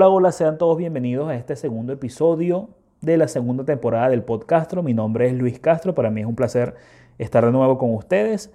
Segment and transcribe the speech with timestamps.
[0.00, 2.70] Hola, hola, sean todos bienvenidos a este segundo episodio
[3.02, 4.74] de la segunda temporada del podcast.
[4.76, 6.74] Mi nombre es Luis Castro, para mí es un placer
[7.18, 8.50] estar de nuevo con ustedes.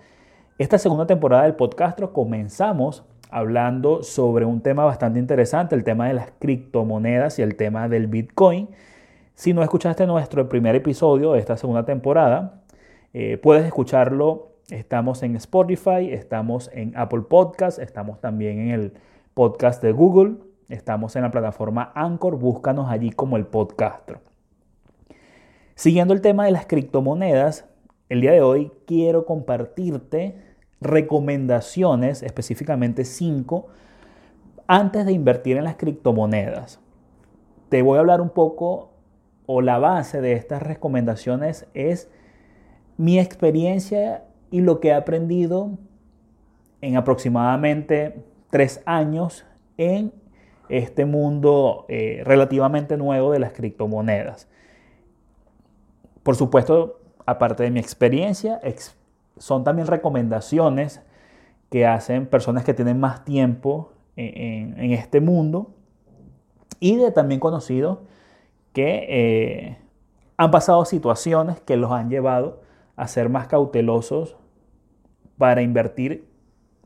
[0.58, 6.16] Esta segunda temporada del podcast comenzamos hablando sobre un tema bastante interesante, el tema de
[6.16, 8.70] las criptomonedas y el tema del Bitcoin.
[9.36, 12.64] Si no escuchaste nuestro primer episodio de esta segunda temporada,
[13.14, 14.53] eh, puedes escucharlo.
[14.72, 18.94] Estamos en Spotify, estamos en Apple Podcast, estamos también en el
[19.36, 20.38] podcast de Google,
[20.70, 24.12] estamos en la plataforma Anchor, búscanos allí como el podcast.
[25.76, 27.66] Siguiendo el tema de las criptomonedas,
[28.09, 30.42] el día de hoy quiero compartirte
[30.81, 33.67] recomendaciones, específicamente cinco,
[34.67, 36.80] antes de invertir en las criptomonedas.
[37.70, 38.92] Te voy a hablar un poco,
[39.45, 42.09] o la base de estas recomendaciones es
[42.98, 45.78] mi experiencia y lo que he aprendido
[46.82, 49.45] en aproximadamente tres años
[49.78, 50.14] en
[50.69, 54.47] este mundo eh, relativamente nuevo de las criptomonedas.
[56.23, 58.59] Por supuesto, aparte de mi experiencia,
[59.38, 61.02] son también recomendaciones
[61.69, 65.73] que hacen personas que tienen más tiempo en, este mundo
[66.80, 67.99] y de también conocidos
[68.71, 69.77] que eh,
[70.38, 72.61] han pasado situaciones que los han llevado
[72.95, 74.38] a ser más cautelosos
[75.38, 76.27] para invertir,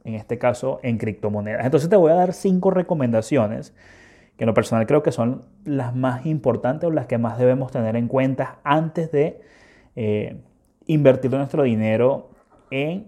[0.04, 1.66] en este caso, en criptomonedas.
[1.66, 3.74] Entonces te voy a dar cinco recomendaciones
[4.38, 7.72] que en lo personal creo que son las más importantes o las que más debemos
[7.72, 9.42] tener en cuenta antes de
[9.98, 10.38] eh,
[10.86, 12.30] invertir nuestro dinero
[12.72, 13.08] en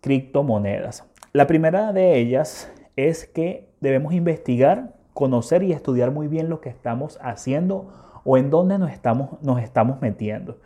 [0.00, 1.04] criptomonedas.
[1.32, 6.68] La primera de ellas es que debemos investigar, conocer y estudiar muy bien lo que
[6.68, 7.88] estamos haciendo
[8.24, 10.58] o en dónde nos estamos, nos estamos metiendo.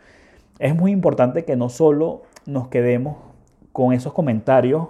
[0.59, 3.17] Es muy importante que no solo nos quedemos
[3.71, 4.89] con esos comentarios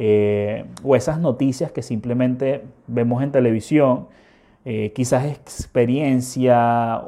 [0.00, 4.06] eh, o esas noticias que simplemente vemos en televisión,
[4.64, 7.02] eh, quizás experiencia,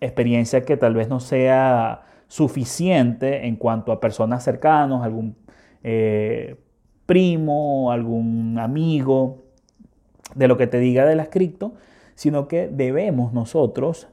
[0.00, 5.36] experiencia que tal vez no sea suficiente en cuanto a personas cercanas, algún
[5.84, 6.56] eh,
[7.06, 9.44] primo, algún amigo,
[10.34, 11.28] de lo que te diga de las
[12.16, 14.08] sino que debemos nosotros,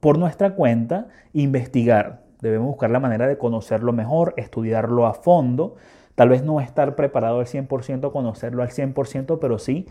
[0.00, 5.76] por nuestra cuenta, investigar, Debemos buscar la manera de conocerlo mejor, estudiarlo a fondo.
[6.14, 9.86] Tal vez no estar preparado al 100%, conocerlo al 100%, pero sí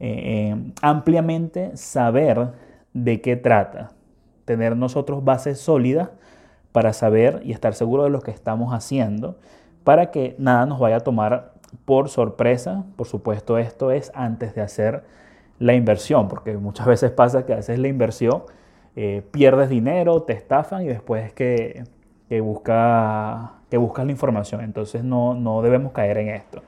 [0.00, 2.52] eh, eh, ampliamente saber
[2.94, 3.90] de qué trata.
[4.44, 6.10] Tener nosotros bases sólidas
[6.72, 9.38] para saber y estar seguro de lo que estamos haciendo,
[9.84, 11.54] para que nada nos vaya a tomar
[11.84, 12.84] por sorpresa.
[12.96, 15.04] Por supuesto, esto es antes de hacer
[15.58, 18.44] la inversión, porque muchas veces pasa que haces la inversión
[19.00, 21.84] eh, pierdes dinero, te estafan y después es que,
[22.28, 24.60] que, busca, que buscas la información.
[24.60, 26.62] Entonces no, no debemos caer en esto.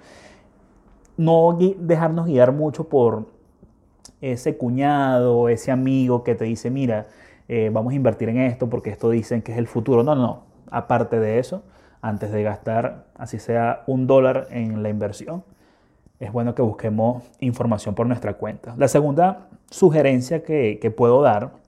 [1.17, 3.27] No dejarnos guiar mucho por
[4.21, 7.09] ese cuñado, ese amigo que te dice, mira,
[7.49, 10.05] eh, vamos a invertir en esto porque esto dicen que es el futuro.
[10.05, 11.65] No, no, aparte de eso,
[12.01, 15.43] antes de gastar, así sea un dólar en la inversión,
[16.21, 18.77] es bueno que busquemos información por nuestra cuenta.
[18.77, 21.59] La segunda sugerencia que puedo dar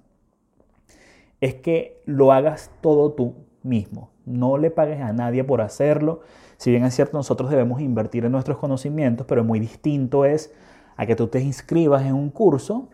[1.42, 4.10] es que lo hagas todo tú mismo.
[4.24, 6.20] No le pagues a nadie por hacerlo.
[6.56, 10.54] Si bien es cierto, nosotros debemos invertir en nuestros conocimientos, pero muy distinto es
[10.96, 12.88] a que tú te inscribas en un curso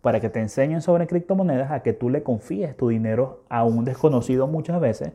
[0.00, 3.84] para que te enseñen sobre criptomonedas, a que tú le confíes tu dinero a un
[3.84, 5.12] desconocido muchas veces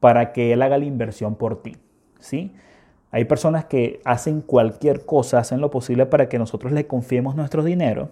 [0.00, 1.76] para que él haga la inversión por ti.
[2.18, 2.54] ¿sí?
[3.10, 7.62] Hay personas que hacen cualquier cosa, hacen lo posible para que nosotros le confiemos nuestro
[7.62, 8.08] dinero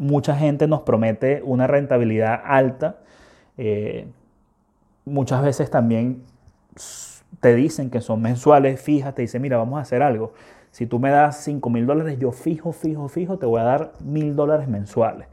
[0.00, 2.96] mucha gente nos promete una rentabilidad alta.
[3.58, 4.08] Eh,
[5.04, 6.22] muchas veces también
[7.40, 10.32] te dicen que son mensuales, fijas, te dicen, mira, vamos a hacer algo.
[10.70, 13.92] Si tú me das 5 mil dólares, yo fijo, fijo, fijo, te voy a dar
[14.02, 15.28] mil dólares mensuales.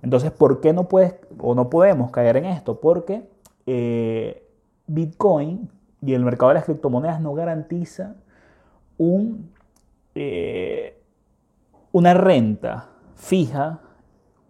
[0.00, 2.80] Entonces, ¿por qué no puedes o no podemos caer en esto?
[2.80, 3.28] Porque
[3.66, 4.48] eh,
[4.86, 5.68] Bitcoin
[6.00, 8.14] y el mercado de las criptomonedas no garantiza
[8.96, 9.50] un,
[10.14, 10.98] eh,
[11.92, 13.80] una renta fija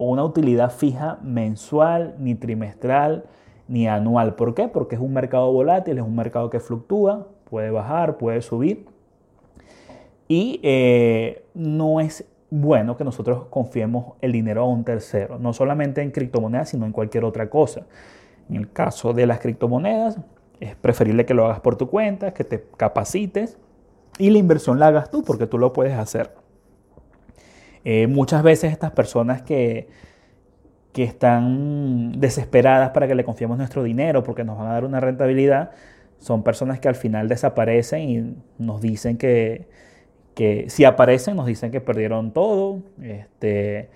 [0.08, 3.25] una utilidad fija mensual, ni trimestral,
[3.69, 4.35] ni anual.
[4.35, 4.69] ¿Por qué?
[4.69, 8.87] Porque es un mercado volátil, es un mercado que fluctúa, puede bajar, puede subir.
[10.26, 16.02] Y eh, no es bueno que nosotros confiemos el dinero a un tercero, no solamente
[16.02, 17.87] en criptomonedas, sino en cualquier otra cosa.
[18.49, 20.19] En el caso de las criptomonedas,
[20.61, 23.58] es preferible que lo hagas por tu cuenta, que te capacites
[24.19, 26.39] y la inversión la hagas tú porque tú lo puedes hacer.
[27.85, 29.88] Eh, muchas veces estas personas que,
[30.93, 35.00] que están desesperadas para que le confiemos nuestro dinero porque nos van a dar una
[35.00, 35.71] rentabilidad,
[36.19, 39.69] son personas que al final desaparecen y nos dicen que,
[40.35, 43.88] que si aparecen nos dicen que perdieron todo, este,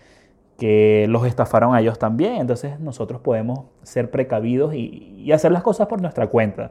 [0.58, 2.36] que los estafaron a ellos también.
[2.36, 6.70] Entonces nosotros podemos ser precavidos y, y, hacer las cosas por nuestra cuenta.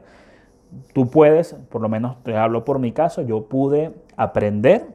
[0.92, 4.86] Tú puedes, por lo menos te hablo por mi caso, yo pude aprender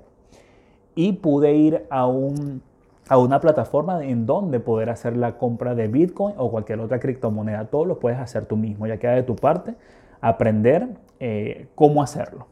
[1.00, 2.62] y pude ir a, un,
[3.08, 7.68] a una plataforma en donde poder hacer la compra de Bitcoin o cualquier otra criptomoneda.
[7.68, 9.76] Todo lo puedes hacer tú mismo, ya queda de tu parte
[10.20, 10.90] aprender
[11.22, 12.48] eh, cómo hacerlo.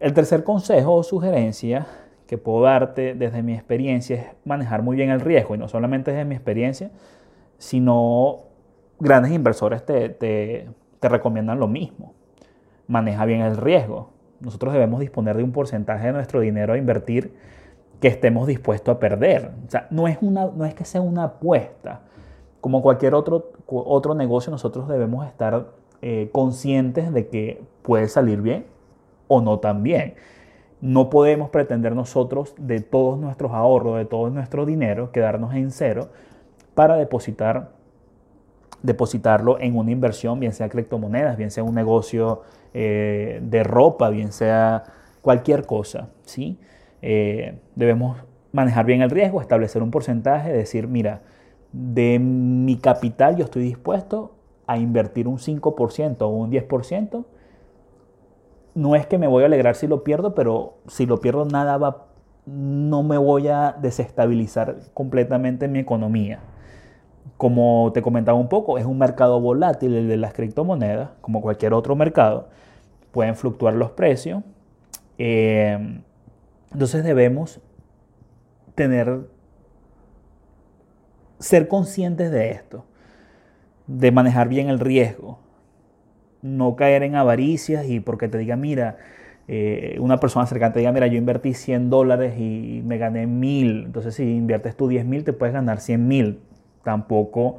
[0.00, 1.86] El tercer consejo o sugerencia
[2.26, 6.10] que puedo darte desde mi experiencia es manejar muy bien el riesgo, y no solamente
[6.10, 6.90] desde mi experiencia,
[7.56, 8.40] sino
[9.00, 10.68] grandes inversores te, te,
[11.00, 12.12] te recomiendan lo mismo.
[12.86, 14.17] Maneja bien el riesgo.
[14.40, 17.32] Nosotros debemos disponer de un porcentaje de nuestro dinero a invertir
[18.00, 19.50] que estemos dispuestos a perder.
[19.66, 22.02] O sea, no es, una, no es que sea una apuesta.
[22.60, 25.66] Como cualquier otro, otro negocio, nosotros debemos estar
[26.02, 28.66] eh, conscientes de que puede salir bien
[29.26, 30.14] o no tan bien.
[30.80, 36.08] No podemos pretender nosotros de todos nuestros ahorros, de todo nuestro dinero, quedarnos en cero
[36.74, 37.70] para depositar,
[38.82, 42.42] depositarlo en una inversión, bien sea criptomonedas, bien sea un negocio
[42.74, 44.84] eh, de ropa, bien sea
[45.20, 46.08] cualquier cosa.
[46.24, 46.58] ¿sí?
[47.02, 48.18] Eh, debemos
[48.52, 51.22] manejar bien el riesgo, establecer un porcentaje, decir, mira,
[51.72, 54.34] de mi capital yo estoy dispuesto
[54.66, 57.24] a invertir un 5% o un 10%,
[58.74, 61.76] no es que me voy a alegrar si lo pierdo, pero si lo pierdo nada
[61.78, 62.06] va,
[62.46, 66.40] no me voy a desestabilizar completamente mi economía.
[67.36, 71.72] Como te comentaba un poco, es un mercado volátil el de las criptomonedas, como cualquier
[71.72, 72.48] otro mercado.
[73.12, 74.42] Pueden fluctuar los precios.
[75.18, 76.00] Eh,
[76.72, 77.60] entonces debemos
[78.74, 79.20] tener,
[81.38, 82.84] ser conscientes de esto
[83.88, 85.40] de manejar bien el riesgo,
[86.42, 88.98] no caer en avaricias y porque te diga, mira,
[89.48, 93.86] eh, una persona cercana te diga, mira, yo invertí 100 dólares y me gané 1000,
[93.86, 96.40] entonces si inviertes tú 10 mil te puedes ganar 100 mil,
[96.88, 97.58] tampoco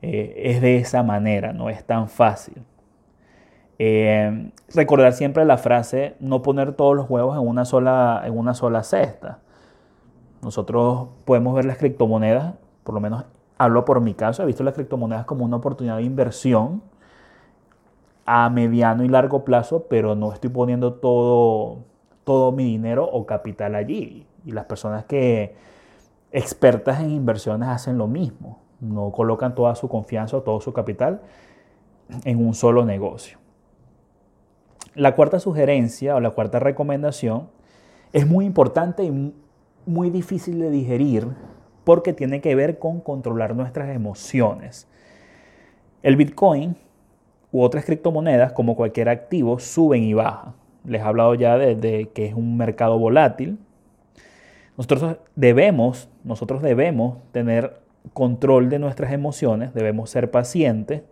[0.00, 2.62] eh, es de esa manera, no es tan fácil.
[3.78, 8.54] Eh, recordar siempre la frase, no poner todos los huevos en una sola, en una
[8.54, 9.40] sola cesta.
[10.40, 13.26] Nosotros podemos ver las criptomonedas, por lo menos
[13.58, 16.82] hablo por mi caso, he visto las criptomonedas como una oportunidad de inversión
[18.24, 21.80] a mediano y largo plazo, pero no estoy poniendo todo,
[22.24, 24.26] todo mi dinero o capital allí.
[24.46, 25.54] Y las personas que
[26.32, 31.20] expertas en inversiones hacen lo mismo, no colocan toda su confianza o todo su capital
[32.24, 33.38] en un solo negocio.
[34.94, 37.48] La cuarta sugerencia o la cuarta recomendación
[38.12, 39.34] es muy importante y
[39.86, 41.28] muy difícil de digerir
[41.84, 44.88] porque tiene que ver con controlar nuestras emociones.
[46.02, 46.76] El Bitcoin
[47.52, 50.54] u otras criptomonedas, como cualquier activo, suben y bajan.
[50.84, 53.58] Les he hablado ya de, que es un mercado volátil.
[54.76, 57.79] Nosotros debemos, nosotros debemos tener
[58.12, 61.02] control de nuestras emociones, debemos ser pacientes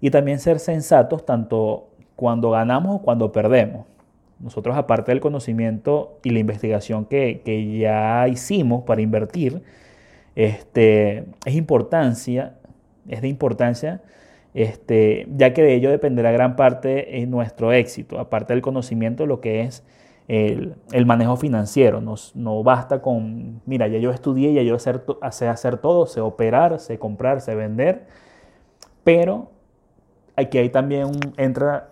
[0.00, 3.86] y también ser sensatos tanto cuando ganamos o cuando perdemos.
[4.40, 9.62] Nosotros, aparte del conocimiento y la investigación que, que ya hicimos para invertir,
[10.34, 12.54] este, es importancia,
[13.08, 14.02] es de importancia,
[14.54, 19.40] este, ya que de ello dependerá gran parte de nuestro éxito, aparte del conocimiento, lo
[19.40, 19.84] que es
[20.28, 22.00] el, manejo financiero.
[22.00, 26.20] Nos, no basta con, mira, ya yo estudié, ya yo sé hacer, hacer todo, sé
[26.20, 28.06] operar, sé comprar, sé vender,
[29.04, 29.50] pero
[30.36, 31.90] aquí hay también entra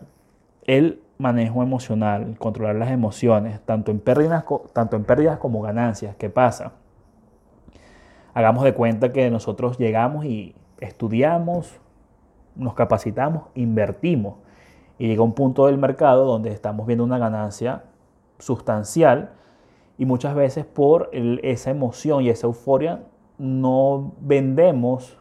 [0.66, 6.16] el manejo emocional, controlar las emociones, tanto en pérdidas, tanto en pérdidas como ganancias.
[6.16, 6.72] ¿Qué pasa?
[8.32, 11.78] Hagamos de cuenta que nosotros llegamos y estudiamos,
[12.54, 14.36] nos capacitamos, invertimos
[14.98, 17.84] y llega un punto del mercado donde estamos viendo una ganancia
[18.40, 19.30] sustancial
[19.96, 23.04] y muchas veces por esa emoción y esa euforia
[23.38, 25.16] no vendemos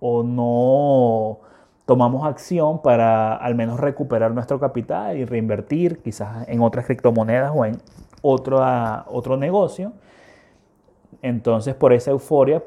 [0.00, 1.40] o no
[1.84, 7.64] tomamos acción para al menos recuperar nuestro capital y reinvertir quizás en otras criptomonedas o
[7.64, 7.76] en
[8.22, 8.60] otro,
[9.08, 9.92] otro negocio
[11.22, 12.62] entonces, por esa euforia,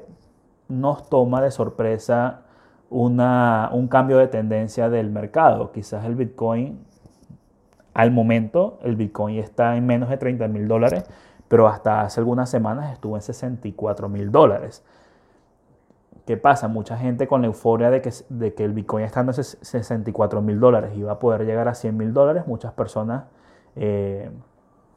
[0.68, 2.42] nos toma de sorpresa
[2.90, 5.72] un cambio de tendencia del mercado.
[5.72, 6.80] Quizás el Bitcoin,
[7.94, 11.06] al momento, el Bitcoin está en menos de 30 mil dólares,
[11.48, 14.84] pero hasta hace algunas semanas estuvo en 64 mil dólares.
[16.26, 16.68] ¿Qué pasa?
[16.68, 21.14] Mucha gente con la euforia de que, el Bitcoin está en 64 mil dólares va
[21.14, 23.26] a poder llegar a 100 mil dólares, muchas personas
[23.76, 24.32] eh,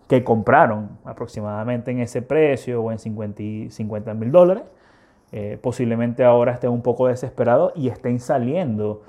[0.07, 4.63] que compraron aproximadamente en ese precio o en 50 mil dólares,
[5.33, 9.03] eh, posiblemente ahora estén un poco desesperados y estén saliendo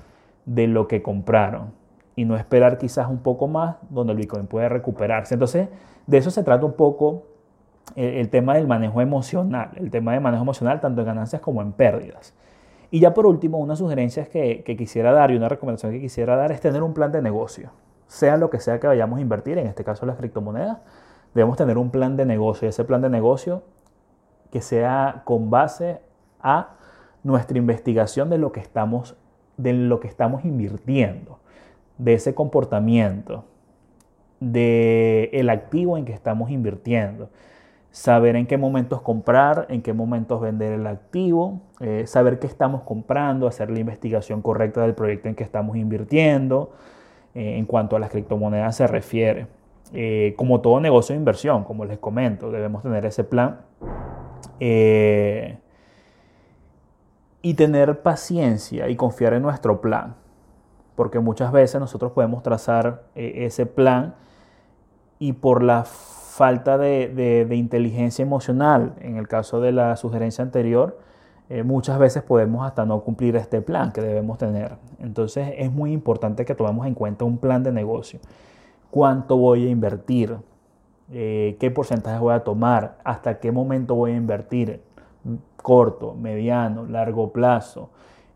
[0.44, 1.72] de lo que compraron.
[2.18, 5.34] Y no esperar quizás un poco más donde el Bitcoin puede recuperarse.
[5.34, 5.68] Entonces,
[6.08, 7.28] de eso se trata un poco
[7.94, 11.70] el, tema del manejo emocional, el tema de manejo emocional tanto en ganancias como en
[11.70, 12.34] pérdidas.
[12.90, 16.34] Y ya por último, una sugerencia que, que quisiera dar y una recomendación que quisiera
[16.34, 17.70] dar es tener un plan de negocio,
[18.08, 20.78] sea lo que sea que vayamos a invertir, en este caso las criptomonedas,
[21.34, 23.62] debemos tener un plan de negocio y ese plan de negocio
[24.50, 26.00] que sea con base
[26.40, 26.70] a
[27.22, 29.16] nuestra investigación de lo que estamos,
[29.56, 31.38] de lo que estamos invirtiendo,
[31.98, 33.44] de ese comportamiento,
[34.40, 37.28] de el activo en que estamos invirtiendo,
[37.90, 42.82] saber en qué momentos comprar, en qué momentos vender el activo, eh, saber qué estamos
[42.82, 46.70] comprando, hacer la investigación correcta del proyecto en que estamos invirtiendo,
[47.34, 49.46] eh, en cuanto a las criptomonedas se refiere.
[49.92, 53.60] Eh, como todo negocio de inversión, como les comento, debemos tener ese plan
[57.40, 60.14] y tener paciencia y confiar en nuestro plan,
[60.98, 64.16] porque muchas veces nosotros podemos trazar ese plan
[65.20, 70.98] y por la falta de, inteligencia emocional, en el caso de la sugerencia anterior,
[71.50, 74.72] eh, muchas veces podemos hasta no cumplir este plan que debemos tener.
[74.98, 78.18] Entonces es muy importante que tomemos en cuenta un plan de negocio.
[78.90, 80.36] ¿Cuánto voy a invertir?
[81.12, 82.98] Eh, ¿Qué porcentaje voy a tomar?
[83.04, 84.82] ¿Hasta qué momento voy a invertir?
[85.62, 87.90] Corto, mediano, largo plazo.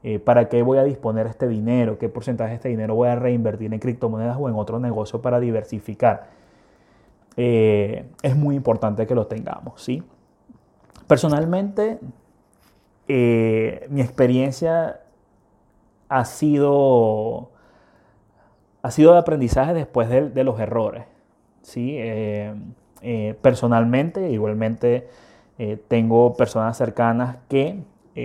[0.05, 1.99] Eh, ¿Para qué voy a disponer este dinero?
[1.99, 5.39] ¿Qué porcentaje de este dinero voy a reinvertir en criptomonedas o en otro negocio para
[5.39, 6.29] diversificar?
[7.37, 10.03] Eh, es muy importante que lo tengamos, ¿sí?
[11.07, 12.01] Personalmente,
[13.07, 15.01] eh, mi experiencia
[16.09, 17.51] ha sido,
[18.83, 21.05] ha sido de aprendizaje después de, los errores,
[21.63, 21.97] ¿sí?
[23.41, 25.09] Personalmente, igualmente,
[25.89, 27.83] tengo personas cercanas que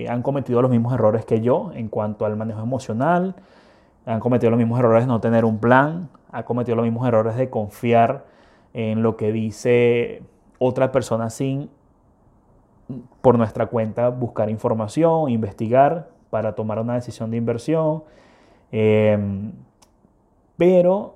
[0.10, 3.36] han cometido los mismos errores que yo en cuanto al manejo emocional,
[4.06, 7.36] han cometido los mismos errores de no tener un plan, han cometido los mismos errores
[7.36, 8.26] de confiar
[8.74, 10.24] en lo que dice
[10.60, 11.70] otra persona sin,
[13.22, 18.04] por nuestra cuenta, buscar información, investigar para tomar una decisión de inversión.
[18.72, 19.52] Em,
[20.58, 21.16] pero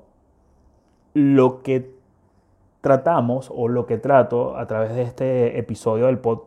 [1.13, 1.93] lo que
[2.81, 6.39] tratamos o lo que trato a través de este episodio del, pod,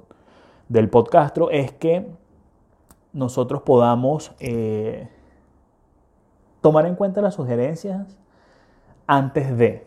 [0.69, 2.07] del podcastro es que
[3.13, 5.09] nosotros podamos eh,
[6.61, 8.17] tomar en cuenta las sugerencias
[9.07, 9.87] antes de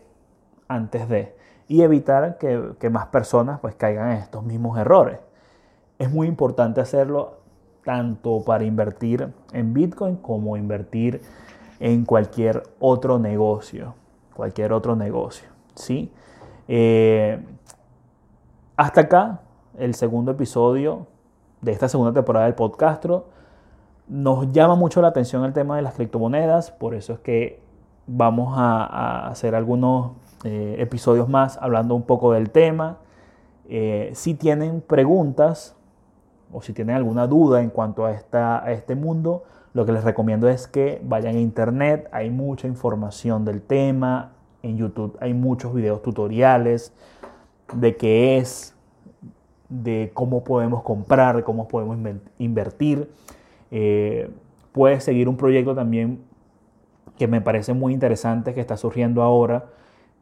[0.67, 1.35] antes de
[1.67, 5.19] y evitar que, más personas pues caigan en estos mismos errores.
[5.99, 7.39] Es muy importante hacerlo
[7.83, 11.21] tanto para invertir en Bitcoin como invertir
[11.79, 13.95] en cualquier otro negocio,
[14.33, 16.11] cualquier otro negocio, ¿sí?
[16.67, 17.43] Eh,
[18.75, 19.41] hasta acá
[19.77, 21.07] el segundo episodio
[21.61, 23.27] de esta segunda temporada del podcastro.
[24.07, 27.59] Nos llama mucho la atención el tema de las criptomonedas, por eso es que
[28.07, 30.11] vamos a hacer algunos
[30.43, 32.97] eh, episodios más hablando un poco del tema.
[33.67, 35.75] Eh, si tienen preguntas
[36.53, 39.43] o si tienen alguna duda en cuanto a, esta, a este mundo,
[39.73, 44.31] lo que les recomiendo es que vayan a internet, hay mucha información del tema,
[44.63, 46.93] en YouTube hay muchos videos tutoriales
[47.73, 48.76] de qué es,
[49.69, 51.97] de cómo podemos comprar, de cómo podemos
[52.37, 53.09] invertir.
[53.71, 54.29] Eh,
[54.71, 56.19] puedes seguir un proyecto también
[57.17, 59.65] que me parece muy interesante que está surgiendo ahora,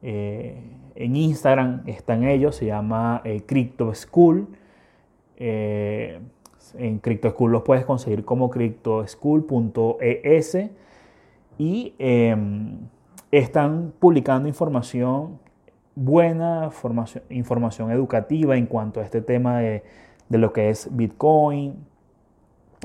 [0.02, 0.58] eh,
[0.96, 4.48] en Instagram están ellos, se llama eh, Crypto School.
[5.38, 6.22] Eh,
[6.78, 10.58] en Crypto School los puedes conseguir como cryptoschool.es
[11.58, 12.78] y em,
[13.32, 15.40] están publicando información
[15.96, 16.70] buena,
[17.30, 19.84] información educativa en cuanto a este tema de,
[20.30, 21.76] de, lo que es Bitcoin,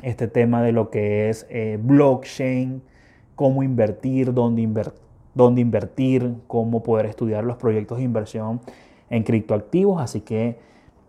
[0.03, 1.47] este tema de lo que es
[1.81, 2.83] blockchain,
[3.35, 8.61] cómo invertir, dónde invertir dónde invertir, cómo poder estudiar los proyectos de inversión
[9.09, 10.59] en criptoactivos, así que,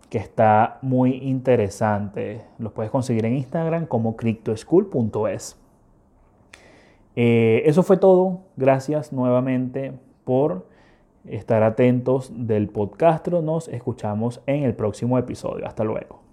[0.09, 2.41] que está muy interesante.
[2.57, 5.57] Los puedes conseguir en Instagram como cryptoschool.es.
[7.15, 8.41] Eh, eso fue todo.
[8.57, 9.93] Gracias nuevamente
[10.23, 10.67] por
[11.25, 13.27] estar atentos del podcast.
[13.27, 15.67] Nos escuchamos en el próximo episodio.
[15.67, 16.30] Hasta luego.